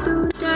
[0.00, 0.47] do, do.